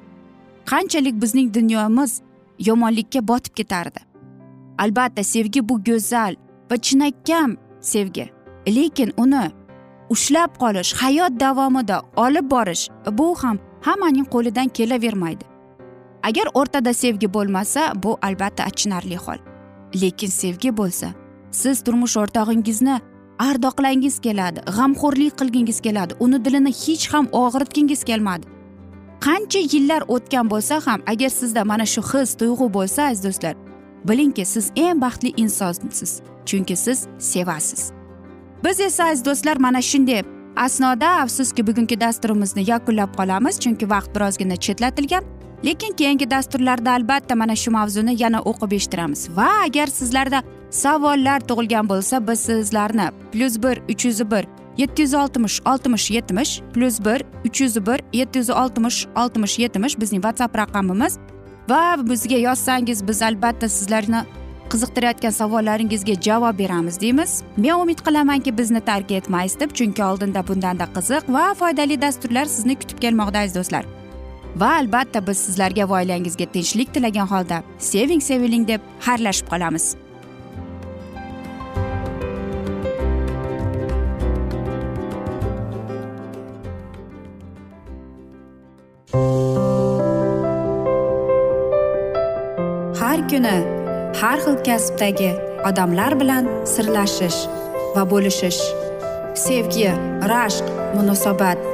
qanchalik 0.70 1.22
bizning 1.22 1.54
dunyomiz 1.54 2.20
yomonlikka 2.58 3.28
botib 3.28 3.54
ketardi. 3.54 4.00
Albatta 4.78 5.22
sevgi 5.24 5.68
bu 5.68 5.84
go'zal 5.84 6.34
va 6.70 6.76
chinakam 6.76 7.56
sevgi 7.80 8.30
lekin 8.66 9.12
uni 9.16 9.50
ushlab 10.10 10.50
qolish 10.62 10.94
hayot 11.02 11.40
davomida 11.40 12.02
olib 12.16 12.50
borish 12.50 12.88
bu 13.18 13.34
ham 13.42 13.58
hammaning 13.80 14.26
qo'lidan 14.34 14.68
kelavermaydi. 14.68 15.44
Agar 16.22 16.46
o'rtada 16.54 16.92
sevgi 16.92 17.34
bo'lmasa 17.34 17.92
bu 18.02 18.18
albatta 18.22 18.64
achinarli 18.64 19.16
hol. 19.16 19.53
Lekin 20.02 20.28
sevgi 20.28 20.70
bo'lsa 20.76 21.08
siz 21.50 21.82
turmush 21.86 22.16
o'rtog'ingizni 22.22 23.00
ardoqlangiz 23.38 24.18
keladi 24.26 24.60
g'amxo'rlik 24.76 25.38
qilgingiz 25.40 25.80
keladi 25.86 26.14
uni 26.20 26.44
dilini 26.44 26.72
hech 26.82 27.06
ham 27.12 27.26
og'ritgingiz 27.32 28.04
kelmadi. 28.04 28.46
Qancha 29.26 29.60
yillar 29.72 30.02
o'tgan 30.14 30.50
bo'lsa 30.50 30.80
ham 30.86 31.00
agar 31.06 31.30
sizda 31.40 31.64
mana 31.64 31.86
shu 31.86 32.02
his 32.10 32.34
tuyg'u 32.40 32.66
bo'lsa 32.76 33.00
aziz 33.10 33.24
do'stlar 33.26 33.54
bilingki 34.08 34.44
siz 34.44 34.70
eng 34.76 35.00
baxtli 35.04 35.30
insonsiz 35.36 36.12
chunki 36.46 36.76
siz 36.76 37.06
sevasiz. 37.18 37.92
Biz 38.64 38.80
esa 38.80 39.04
aziz 39.04 39.24
do'stlar 39.24 39.56
mana 39.56 39.82
shunday 39.82 40.22
asnoda 40.56 41.08
afsuski 41.24 41.66
bugungi 41.66 42.00
dasturimizni 42.00 42.70
yakunlab 42.70 43.10
qolamiz 43.18 43.60
chunki 43.60 43.90
vaqt 43.90 44.10
birozgina 44.14 44.56
chetlatilgan. 44.56 45.24
Lekin 45.64 45.92
keyingi 45.92 46.30
dasturlarda 46.30 46.92
albatta 46.92 47.34
mana 47.34 47.56
shu 47.56 47.70
mavzuni 47.70 48.22
yana 48.22 48.40
o'qib 48.50 48.72
eshittiramiz. 48.72 49.28
Va 49.36 49.48
agar 49.66 49.86
sizlarda 49.86 50.42
savollar 50.70 51.40
tug'ilgan 51.48 51.88
bo'lsa 51.88 52.26
biz 52.28 52.40
sizlarni 52.40 53.06
plyus 53.32 53.56
bir 53.62 53.80
uch 53.92 54.04
yuz 54.04 54.20
bir 54.30 54.44
yetti 54.76 55.02
yuz 55.02 55.14
oltmish 55.14 55.60
oltmish 55.72 56.10
yetmish 56.10 56.60
plyus 56.74 57.00
bir 57.04 57.24
uch 57.46 57.60
yuz 57.60 57.86
bir 57.86 58.00
yetti 58.12 58.38
yuz 58.38 58.50
oltmish 58.50 59.06
oltmish 59.16 59.58
yetmish 59.58 60.00
bizning 60.00 60.22
whatsapp 60.22 60.56
raqamimiz. 60.56 61.18
Va 61.68 61.96
bizga 62.10 62.36
yozsangiz 62.36 63.08
biz 63.08 63.22
albatta 63.22 63.68
sizlarni 63.68 64.24
qiziqtirayotgan 64.70 65.30
savollaringizga 65.30 66.14
javob 66.26 66.58
beramiz 66.58 67.00
deymiz. 67.00 67.42
Men 67.56 67.74
umid 67.80 67.98
qilamanki 68.06 68.58
bizni 68.58 68.80
tark 68.80 69.10
etmaysiz 69.10 69.60
deb 69.60 69.70
chunki 69.70 70.04
oldinda 70.04 70.48
bundanda 70.48 70.84
qiziq 70.96 71.22
va 71.28 71.54
foydali 71.54 72.00
dasturlar 72.00 72.44
sizni 72.44 72.74
kutib 72.74 72.98
kelmoqda 72.98 73.38
aziz 73.38 73.54
do'stlar. 73.54 74.03
Va 74.56 74.70
albatta 74.78 75.20
biz 75.26 75.38
sizlarga 75.46 75.88
va 75.90 76.00
oilangizga 76.00 76.46
tinchlik 76.54 76.94
tilagan 76.94 77.28
holda 77.32 77.62
seving 77.90 78.22
seviling 78.22 78.66
deb 78.68 78.80
xayrlashib 79.06 79.50
qolamiz. 79.52 79.86
Har 93.00 93.18
kuni 93.30 93.56
har 94.20 94.38
xil 94.44 94.56
kasbdagi 94.68 95.30
odamlar 95.68 96.12
bilan 96.20 96.50
sirlashish 96.72 97.40
va 97.94 98.02
bo'lishish 98.12 98.62
sevgi 99.46 99.90
rashq 100.32 100.66
munosabat 100.96 101.73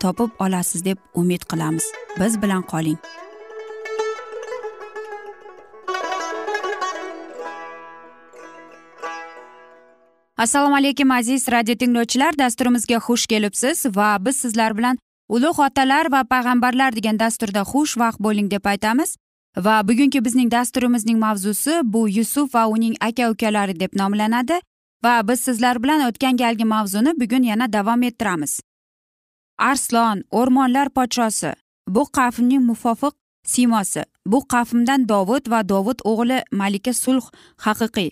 topib 0.00 0.30
olasiz 0.38 0.84
deb 0.84 0.98
umid 1.14 1.42
qilamiz. 1.50 1.84
Biz 2.20 2.42
bilan 2.42 2.62
qoling. 2.62 2.98
Assalomu 10.38 10.76
alaykum 10.76 11.10
aziz 11.10 11.48
radio 11.48 11.74
tinglovchilar. 11.74 12.38
Dasturimizga 12.38 12.96
xush 12.96 13.26
kelibsiz 13.26 13.86
va 13.96 14.16
biz 14.20 14.36
sizlar 14.36 14.78
bilan 14.78 14.98
ulug' 15.28 15.60
otalar 15.66 16.12
va 16.12 16.24
payg'ambarlar 16.24 16.96
degan 16.96 17.18
dasturda 17.18 17.60
xushvaqt 17.60 18.20
bo'ling 18.20 18.50
deb 18.50 18.64
aytamiz. 18.64 19.16
Va 19.56 19.88
bugungi 19.88 20.24
bizning 20.24 20.50
dasturimizning 20.52 21.18
mavzusi 21.18 21.80
bu 21.84 22.08
yusuf 22.08 22.54
va 22.54 22.66
uning 22.68 22.94
aka 23.00 23.30
ukalari 23.30 23.80
deb 23.80 23.96
nomlanadi. 23.96 24.60
Va 25.04 25.28
biz 25.28 25.40
sizlar 25.40 25.82
bilan 25.82 26.04
o'tgan 26.08 26.36
galgi 26.36 26.64
mavzuni 26.64 27.20
bugun 27.20 27.42
yana 27.42 27.72
davom 27.72 28.02
ettiramiz. 28.02 28.60
Arslon 29.58 30.22
o'rmonlar 30.30 30.88
podshosi. 30.96 31.52
Bu 31.88 32.02
qavmning 32.18 32.62
muvofiq 32.70 33.14
siymosi 33.52 34.02
bu 34.26 34.38
qavmdan 34.52 35.08
dovud 35.08 35.50
va 35.52 35.60
dovud 35.68 35.98
o'g'li 36.10 36.38
malika 36.52 36.92
sulh 36.92 37.26
haqiqiy. 37.66 38.10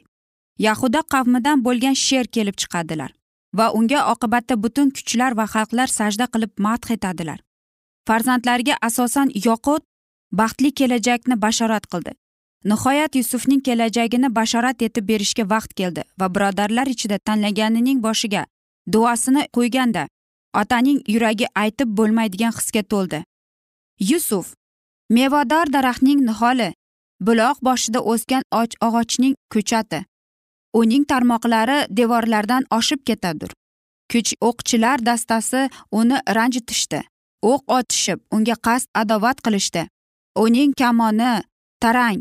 Yahuda 0.58 1.00
qavmidan 1.14 1.64
bo'lgan 1.66 1.96
sher 2.06 2.26
kelib 2.34 2.56
chiqadilar 2.62 3.10
va 3.58 3.66
unga 3.78 4.00
oqibatda 4.12 4.54
butun 4.64 4.90
kuchlar 4.96 5.32
va 5.38 5.46
xalqlar 5.54 5.88
sajda 5.98 6.26
qilib 6.34 6.52
madh 6.66 6.90
etadilar. 6.96 7.38
Farzandlariga 8.08 8.74
asosan 8.88 9.28
yoqut 9.46 9.82
baxtli 10.40 10.70
kelajakni 10.78 11.36
bashorat 11.44 11.86
qildi. 11.92 12.12
Nihoyat 12.70 13.16
yusufning 13.20 13.60
kelajagini 13.66 14.28
bashorat 14.38 14.82
etib 14.82 15.04
berishga 15.08 15.44
vaqt 15.54 15.74
keldi 15.80 16.02
va 16.20 16.26
birodarlar 16.34 16.86
ichida 16.94 17.18
tanlaganining 17.18 17.98
boshiga 18.06 18.42
duosini 18.92 19.42
qo'yganda 19.56 20.06
otaning 20.60 21.00
yuragi 21.14 21.46
aytib 21.62 21.88
bo'lmaydigan 21.98 22.52
hisga 22.58 22.82
to'ldi. 22.92 23.24
Yusuf 24.10 24.54
mevador 25.10 25.66
daraxtning 25.74 26.20
niholi 26.28 26.68
buloq 27.26 27.56
boshida 27.66 28.00
o'sgan 28.12 28.42
och 28.60 28.72
og'ochning 28.86 29.34
ko'chati. 29.52 30.00
Uning 30.80 31.04
tarmoqlari 31.10 31.78
devorlardan 31.98 32.62
oshib 32.78 33.00
ketadir 33.08 33.50
kuch 34.12 34.30
o'qchilar 34.48 34.98
dastasi 35.08 35.68
uni 35.98 36.18
ranjitishdi. 36.36 37.00
O'q 37.50 37.62
otishib 37.78 38.18
unga 38.34 38.56
qasd 38.66 38.88
adovat 39.00 39.38
qilishdi. 39.44 39.82
Uning 40.44 40.72
kamoni 40.80 41.32
tarang 41.82 42.20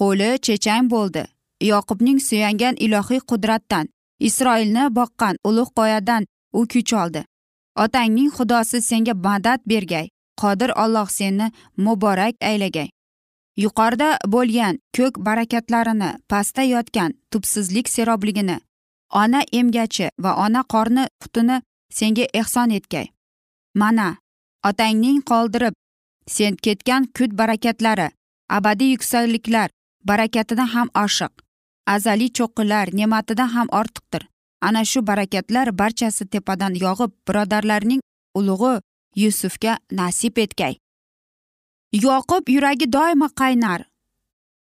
qo'li 0.00 0.30
chechang 0.46 0.90
bo'ldi. 0.94 1.22
Yoqubning 1.70 2.18
suyangan 2.28 2.74
ilohiy 2.84 3.20
qudratdan 3.30 3.86
isroilni 4.28 4.84
boqqan 4.98 5.34
ulug' 5.48 5.74
qoyadan 5.78 6.22
u 6.58 6.60
kuch 6.72 6.92
oldi. 7.02 7.20
Otangning 7.76 8.30
xudosi 8.36 8.80
senga 8.82 9.14
madad 9.14 9.60
bergay. 9.66 10.08
Qodir 10.40 10.70
olloh 10.82 11.08
seni 11.08 11.52
muborak 11.76 12.34
aylagay. 12.40 12.88
Yuqorida 13.56 14.18
bo'lgan 14.26 14.78
ko'k 14.96 15.14
barakatlarini 15.26 16.10
pastda 16.28 16.62
yotgan 16.62 17.10
tubsizlik 17.30 17.88
serobligini 17.88 18.60
ona 19.12 19.40
emgachi 19.52 20.08
va 20.18 20.32
ona 20.44 20.62
qorni 20.72 21.04
qutini 21.22 21.56
senga 21.98 22.24
ehson 22.40 22.70
etgay 22.78 23.06
mana 23.74 24.16
otangning 24.68 25.20
qoldirib 25.30 25.74
sen 26.26 26.56
ketgan 26.64 27.04
kut 27.16 27.30
barakatlari 27.40 28.08
abadiy 28.56 28.92
yuksakliklar 28.94 29.68
barakatidan 30.04 30.72
ham 30.74 30.88
oshiq 31.04 31.32
azaliy 31.94 32.30
cho'qqilar 32.38 32.86
ne'matidan 32.98 33.48
ham 33.54 33.68
ortiqdir. 33.80 34.22
Ana 34.68 34.84
shu 34.90 35.06
barakatlar 35.10 35.66
barchasi 35.80 36.24
tepadan 36.32 36.74
yog'ib 36.84 37.12
birodarlarning 37.28 38.00
ulug'i 38.38 38.74
yusufga 39.22 39.78
nasib 40.00 40.38
etgay 40.44 40.74
yoqub 41.92 42.48
yuragi 42.56 42.92
doimo 42.92 43.28
qaynar 43.40 43.80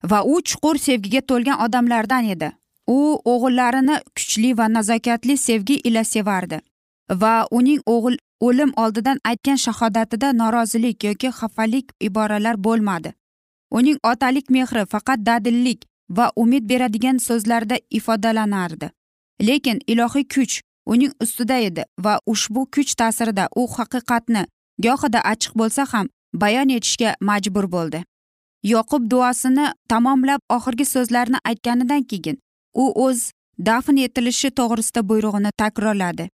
va 0.04 0.24
u 0.24 0.42
chuqur 0.42 0.78
sevgiga 0.78 1.22
to'lgan 1.22 1.62
odamlardan 1.66 2.26
edi. 2.26 2.52
U 2.88 3.22
o'g'illarini 3.32 4.00
kuchli 4.16 4.58
va 4.58 4.68
nazokatli 4.68 5.38
sevgi 5.38 5.76
ila 5.88 6.04
sevardi 6.04 6.60
va 7.22 7.34
uning 7.52 7.82
o'g'il 7.86 8.18
o'lim 8.48 8.72
oldidan 8.84 9.20
aytgan 9.24 9.58
shahodatida 9.66 10.32
norozilik 10.34 11.04
yoki 11.04 11.30
xafalik 11.40 11.92
iboralar 12.00 12.56
bo'lmadi. 12.58 13.14
Uning 13.72 13.98
otalik 14.04 14.50
mehri 14.50 14.86
faqat 14.86 15.20
dadillik 15.26 15.86
va 16.10 16.32
umid 16.36 16.64
beradigan 16.70 17.18
so'zlarda 17.18 17.78
ifodalanardi. 17.90 18.90
Lekin 19.48 19.80
ilohiy 19.88 20.26
kuch 20.36 20.62
uning 20.86 21.14
ustida 21.24 21.58
edi 21.70 21.84
va 22.06 22.20
ushbu 22.26 22.66
kuch 22.76 22.94
ta'sirida 23.02 23.48
u 23.56 23.68
haqiqatni 23.76 24.44
gohida 24.86 25.20
achchiq 25.32 25.54
bo'lsa 25.62 25.86
ham 25.92 26.08
bayon 26.34 26.70
etishga 26.78 27.16
majbur 27.22 27.72
bo'ldi. 27.76 28.04
Yoqub 28.64 29.04
duosini 29.12 29.66
tamomlab 29.90 30.42
oxirgi 30.56 30.86
so'zlarni 30.86 31.40
aytganidan 31.50 32.04
keyin 32.04 32.38
u 32.74 32.86
o'z 33.06 33.32
dafn 33.68 33.98
etilishi 34.08 34.50
to'g'risida 34.60 35.02
buyrug'ini 35.10 35.52
takrorladi. 35.62 36.30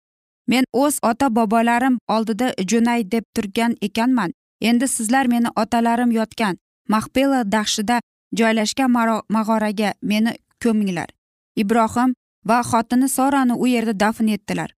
Men 0.48 0.64
o'z 0.74 1.00
ota 1.10 1.36
bobolarim 1.36 1.98
oldida 2.16 2.48
jo'nay 2.72 3.12
deb 3.12 3.26
turgan 3.36 3.76
ekanman 3.82 4.32
endi 4.62 4.88
sizlar 4.88 5.26
meni 5.34 5.50
otalarim 5.56 6.12
yotgan 6.12 6.58
mahpela 6.90 7.52
dahshida 7.52 8.00
joylashgan 8.40 8.92
mag'oraga 9.36 9.94
meni 10.02 10.32
ko'minglar. 10.64 11.10
Ibrohim 11.56 12.14
va 12.50 12.62
xotini 12.72 13.08
sorani 13.10 13.54
u 13.64 13.68
yerda 13.68 13.94
dafn 14.00 14.28
etdilar. 14.36 14.70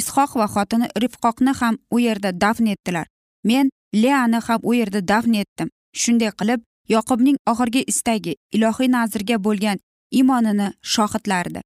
Ishoq 0.00 0.30
va 0.40 0.46
xotini 0.54 0.86
rifqoqni 1.02 1.52
ham 1.60 1.78
u 1.94 2.00
yerda 2.06 2.30
dafn 2.40 2.66
etdilar. 2.74 3.06
Men 3.44 3.70
leani 4.02 4.40
ham 4.46 4.60
u 4.62 4.74
yerda 4.74 5.00
dafn 5.12 5.34
etdim. 5.42 5.68
Shunday 6.00 6.32
qilib 6.38 6.60
yoqubning 6.94 7.36
oxirgi 7.50 7.82
istagi 7.92 8.36
ilohiy 8.56 8.90
nazrga 8.96 9.36
bo'lgan 9.46 9.78
imonini 10.20 10.68
shohidlardi. 10.92 11.60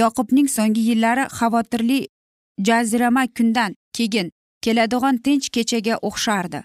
Yoqubning 0.00 0.48
so'nggi 0.56 0.82
yillari 0.90 1.24
xavotirli 1.38 2.00
jazirama 2.66 3.24
kundan 3.36 3.74
keyin 3.96 4.28
keladigan 4.64 5.16
tinch 5.24 5.46
kechaga 5.54 5.94
o'xshardi. 6.08 6.60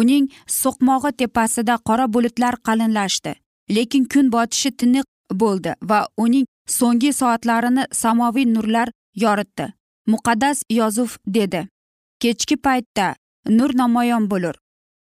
Uning 0.00 0.24
so'qmog'i 0.60 1.10
tepasida 1.20 1.74
qora 1.88 2.06
bulutlar 2.14 2.54
qalinlashdi 2.66 3.34
lekin 3.70 4.04
kun 4.04 4.32
botishi 4.32 4.70
tiniq 4.70 5.06
bo'ldi 5.40 5.72
va 5.90 6.00
uning 6.16 6.46
so'nggi 6.66 7.12
soatlarini 7.12 7.84
samoviy 7.92 8.46
nurlar 8.54 8.88
yoritdi. 9.14 9.72
Muqaddas 10.06 10.62
yozuv 10.70 11.16
dedi. 11.26 11.68
Kechki 12.20 12.56
paytda 12.56 13.14
nur 13.48 13.70
namoyon 13.76 14.30
bo'lur. 14.30 14.54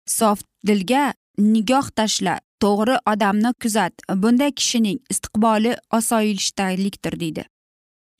Sof 0.06 0.42
dilga 0.66 1.12
nigoh 1.38 1.88
tashla 1.96 2.40
to'g'ri 2.62 2.96
odamni 3.12 3.54
kuzat 3.62 3.94
bunday 4.22 4.52
kishining 4.52 4.98
istiqboli 5.12 5.72
osoyishtalikdir 5.98 7.20
deydi 7.20 7.44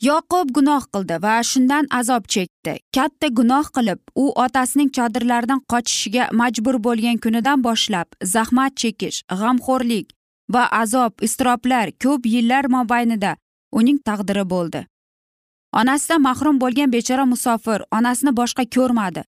yoqub 0.01 0.53
gunoh 0.57 0.85
qildi 0.95 1.17
va 1.23 1.35
shundan 1.51 1.89
azob 1.99 2.29
chekdi. 2.35 2.75
Katta 2.97 3.29
gunoh 3.39 3.67
qilib 3.77 4.01
u 4.23 4.25
otasining 4.45 4.91
chodirlaridan 4.97 5.61
qochishiga 5.73 6.29
majbur 6.41 6.79
bo'lgan 6.87 7.21
kunidan 7.25 7.65
boshlab 7.67 8.09
zahmat 8.35 8.77
chekish 8.83 9.19
g'amxo'rlik 9.41 10.07
va 10.55 10.65
azob 10.83 11.13
iztiroblar 11.27 11.93
ko'p 12.05 12.27
yillar 12.35 12.65
mobaynida 12.77 13.37
uning 13.79 13.99
taqdiri 14.09 14.45
bo'ldi. 14.53 14.87
Onasidan 15.81 16.23
mahrum 16.29 16.61
bo'lgan 16.63 16.93
bechora 16.93 17.25
musofir 17.33 17.81
onasini 17.99 18.33
boshqa 18.41 18.65
ko'rmadi. 18.77 19.23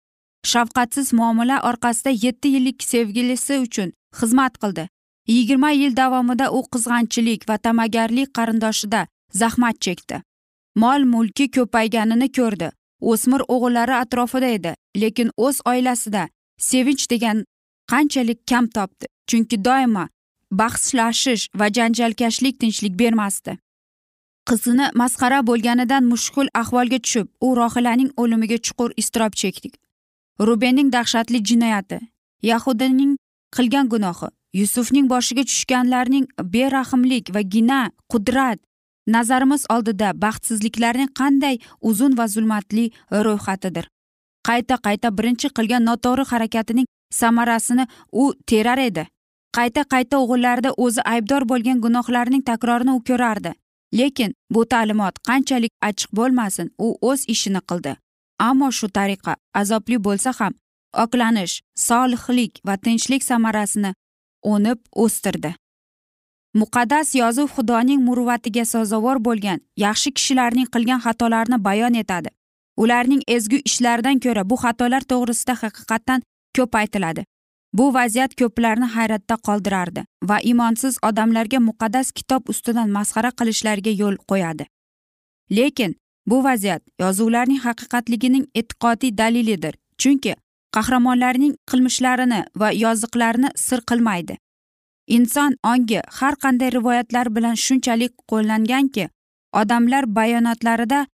Shafqatsiz 0.52 1.12
muomala 1.18 1.56
orqasida 1.68 2.10
yetti 2.24 2.48
yillik 2.54 2.82
sevgilisi 2.82 3.58
uchun 3.66 3.92
xizmat 4.18 4.58
qildi. 4.62 4.88
Yigirma 5.34 5.70
yil 5.70 5.96
davomida 5.96 6.46
u 6.58 6.60
qizg'anchilik 6.72 7.48
va 7.48 7.56
ta'magarlik 7.64 8.34
qarindoshida 8.38 9.06
zahmat 9.40 9.76
chekdi. 9.84 10.16
Mol 10.82 11.04
mulki 11.12 11.46
ko'payganini 11.56 12.28
ko'rdi. 12.38 12.68
O'smir 13.10 13.42
o'g'illari 13.54 13.94
atrofida 14.02 14.48
edi 14.56 14.72
lekin 15.02 15.30
o'z 15.36 15.56
oilasida 15.70 16.22
sevinch 16.68 17.04
degan 17.12 17.44
qanchalik 17.92 18.40
kam 18.50 18.66
topdi 18.76 19.06
chunki 19.28 19.56
doimo 19.64 20.04
bahslashish 20.60 21.44
va 21.58 21.66
janjalkashlik 21.76 22.60
tinchlik 22.60 22.94
bermasdi. 23.02 23.52
Qizini 24.48 24.86
masxara 25.00 25.40
bo'lganidan 25.48 26.04
mushkul 26.12 26.48
ahvolga 26.62 26.98
tushib 27.04 27.26
u 27.46 27.48
rohilaning 27.60 28.10
o'limiga 28.22 28.58
chuqur 28.66 28.90
iztirob 29.02 29.34
chekdi 29.42 29.76
rubenning 30.40 30.92
dahshatli 30.92 31.44
jinoyati 31.44 31.98
yahudaning 32.42 33.16
qilgan 33.56 33.88
gunohi 33.92 34.28
yusufning 34.60 35.06
boshiga 35.12 35.44
tushganlarning 35.50 36.26
berahmlik 36.54 37.34
va 37.34 37.42
gina 37.54 37.80
qudrat 38.12 38.58
nazarimiz 39.06 39.62
oldida 39.74 40.12
baxtsizliklarning 40.24 41.10
qanday 41.20 41.56
uzun 41.80 42.12
va 42.18 42.26
zulmatli 42.34 42.90
ro'yxatidir. 43.26 43.88
Qayta 44.48 44.76
qayta 44.86 45.08
birinchi 45.18 45.48
qilgan 45.56 45.82
noto'g'ri 45.88 46.24
harakatining 46.32 46.86
samarasini 47.20 47.86
u 48.12 48.24
terar 48.46 48.78
edi. 48.78 49.06
Qayta 49.56 49.82
qayta 49.92 50.16
o'g'illarida 50.22 50.70
o'zi 50.84 51.02
aybdor 51.14 51.42
bo'lgan 51.50 51.80
gunohlarning 51.84 52.42
takrorini 52.50 52.92
u 52.98 53.00
ko'rardi. 53.08 53.52
Lekin 53.98 54.34
bu 54.54 54.62
ta'limot 54.72 55.14
qanchalik 55.28 55.72
achchiq 55.88 56.10
bo'lmasin 56.18 56.70
u 56.78 56.88
o'z 57.08 57.24
ishini 57.34 57.60
qildi. 57.70 57.92
Ammo 58.48 58.68
shu 58.78 58.88
tariqa 58.98 59.32
azobli 59.60 59.98
bo'lsa 60.06 60.30
ham 60.38 60.52
oqlanish 61.04 61.54
solihlik 61.86 62.52
va 62.66 62.76
tinchlik 62.84 63.22
samarasini 63.30 63.90
o'nib 64.52 64.78
o'stirdi. 65.04 65.50
Muqaddas 66.60 67.14
yozuv 67.14 67.48
xudoning 67.56 68.00
muruvvatiga 68.06 68.64
sazovor 68.72 69.18
bo'lgan 69.26 69.60
yaxshi 69.84 70.10
kishilarning 70.16 70.68
qilgan 70.74 71.00
xatolarini 71.04 71.58
bayon 71.68 71.94
etadi. 72.02 72.30
Ularning 72.82 73.22
ezgu 73.36 73.58
ishlaridan 73.68 74.18
ko'ra 74.24 74.42
bu 74.50 74.56
xatolar 74.64 75.02
to'g'risida 75.12 75.54
haqiqatdan 75.62 76.20
ko'p 76.56 76.74
aytiladi. 76.82 77.24
Bu 77.72 77.94
vaziyat 77.94 78.34
ko'plarni 78.40 78.86
hayratda 78.94 79.36
qoldirardi 79.46 80.04
va 80.30 80.38
imonsiz 80.52 80.98
odamlarga 81.08 81.58
muqaddas 81.68 82.12
kitob 82.12 82.48
ustidan 82.48 82.88
masxara 82.90 83.30
qilishlariga 83.38 83.90
yo'l 84.02 84.16
qo'yadi. 84.30 84.64
Lekin 85.50 85.96
bu 86.26 86.44
vaziyat 86.44 86.82
yozuvlarning 87.00 87.60
haqiqatligining 87.66 88.46
e'tiqodiy 88.54 89.18
dalilidir 89.18 89.74
chunki 89.98 90.34
qahramonlarning 90.76 91.54
qilmishlarini 91.70 92.40
va 92.60 92.68
yoziqlarini 92.84 93.50
sir 93.56 93.80
qilmaydi. 93.90 94.36
Inson 95.16 95.56
ongi 95.72 96.00
har 96.18 96.34
qanday 96.44 96.70
rivoyatlar 96.78 97.34
bilan 97.36 97.56
shunchalik 97.64 98.12
qo'llanganki 98.30 99.08
odamlar 99.60 100.04
bayonotlarida 100.18 101.06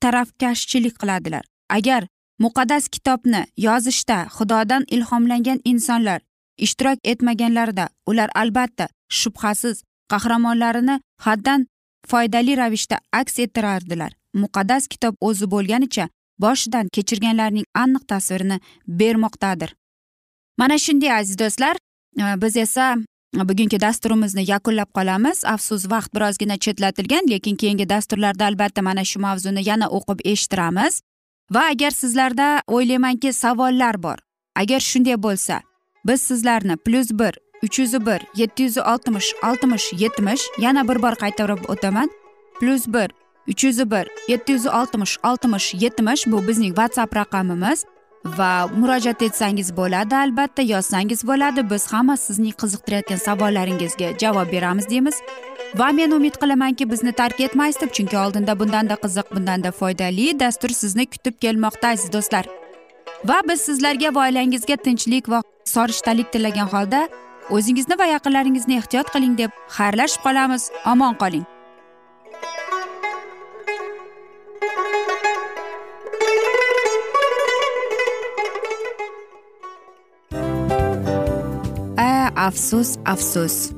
tarafkashchilik 0.00 0.94
qiladilar. 1.00 1.44
Agar 1.76 2.02
muqaddas 2.38 2.88
kitobni 2.88 3.46
yozishda 3.56 4.18
xudodan 4.36 4.84
ilhomlangan 4.88 5.60
insonlar 5.64 6.20
ishtirok 6.58 6.98
etmaganlarida 7.04 7.88
ular 8.06 8.30
albatta 8.34 8.88
shubhasiz 9.08 9.82
qahramonlarini 10.12 11.00
haddan 11.26 11.66
foydali 12.06 12.56
ravishda 12.56 12.98
aks 13.12 13.38
ettirardilar. 13.38 14.12
Muqaddas 14.34 14.88
kitob 14.88 15.14
o'zi 15.20 15.50
bo'lganicha 15.50 16.08
boshidan 16.38 16.88
kechirganlarning 16.94 17.66
aniq 17.74 18.06
tasvirini 18.08 18.60
bermoqdadir. 18.86 19.74
Mana 20.58 20.78
shunday 20.78 21.12
aziz 21.12 21.38
do'stlar 21.38 21.76
e, 22.22 22.42
biz 22.42 22.56
esa 22.56 22.96
bugungi 23.34 23.80
dasturimizni 23.80 24.44
yakunlab 24.50 24.90
qolamiz. 24.94 25.44
Afsus 25.44 25.90
vaqt 25.90 26.14
birozgina 26.14 26.56
chetlatilgan 26.58 27.24
lekin 27.30 27.56
keyingi 27.56 27.88
dasturlarda 27.88 28.46
albatta 28.46 28.82
mana 28.82 29.04
shu 29.04 29.20
mavzuni 29.20 29.68
yana 29.68 29.86
o'qib 29.88 30.20
eshittiramiz. 30.24 31.02
Va 31.50 31.62
agar 31.72 31.90
sizlarda 31.90 32.62
o'ylaymanki 32.66 33.32
savollar 33.32 34.02
bor. 34.02 34.18
Agar 34.56 34.80
shunday 34.80 35.16
bo'lsa 35.22 35.60
biz 36.06 36.20
sizlarni 36.20 36.76
plyus 36.76 37.10
bir 37.10 37.38
uch 37.62 37.78
yuz 37.78 37.92
bir 38.06 38.20
yetti 38.36 38.62
yuz 38.62 38.78
oltmish 38.78 39.34
oltmish 39.48 39.92
yetmish 39.92 40.42
yana 40.58 40.88
bir 40.88 41.02
bor 41.02 41.14
qaytarib 41.22 41.68
o'taman. 41.68 42.10
Plyus 42.60 42.86
bir 42.86 43.10
uch 43.48 43.64
yuz 43.64 43.90
bir 43.90 44.08
yetti 44.28 44.52
yuz 44.52 44.66
oltmish 44.66 45.18
oltmish 45.24 45.74
yetmish 45.74 46.26
bu 46.26 46.48
bizning 46.48 46.74
whatsapp 46.76 47.16
raqamimiz. 47.16 47.84
Va 48.24 48.68
murojaat 48.76 49.22
etsangiz 49.22 49.76
bo'ladi 49.76 50.16
albatta 50.16 50.62
yozsangiz 50.62 51.26
bo'ladi. 51.26 51.70
Biz 51.70 51.92
hamma 51.92 52.16
sizning 52.16 52.54
qiziqtirayotgan 52.62 53.16
savollaringizga 53.16 54.18
javob 54.18 54.52
beramiz 54.52 54.90
deymiz. 54.90 55.16
Va 55.76 55.92
men 55.92 56.10
umid 56.10 56.36
qilamanki 56.40 56.90
bizni 56.90 57.12
tark 57.12 57.40
etmaysiz 57.40 57.80
deb 57.80 57.92
chunki 57.98 58.18
oldinda 58.18 58.58
bundanda 58.60 58.94
qiziq 59.04 59.34
bundanda 59.34 59.72
foydali 59.80 60.40
dastur 60.40 60.72
sizni 60.80 61.06
kutib 61.06 61.36
kelmoqda 61.44 61.88
aziz 61.88 62.12
do'stlar. 62.12 62.46
Va 63.24 63.40
biz 63.48 63.60
sizlarga 63.68 64.14
va 64.14 64.24
oilangizga 64.28 64.76
tinchlik 64.86 65.28
va 65.28 65.42
sorishtalik 65.74 66.32
tilagan 66.32 66.72
holda 66.74 67.08
o'zingizni 67.50 67.98
va 67.98 68.10
yaqinlaringizni 68.14 68.80
ehtiyot 68.80 69.14
qiling 69.14 69.38
deb 69.38 69.62
xayrlashib 69.78 70.26
qolamiz. 70.26 70.70
Omon 70.94 71.14
qoling. 71.22 71.46
Afsus 82.48 82.96
afsus. 83.04 83.77